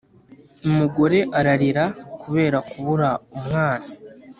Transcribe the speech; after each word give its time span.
Umugore 0.67 1.19
aralira 1.39 1.85
kubera 2.21 2.57
kubura 2.69 3.09
umwana 3.37 3.87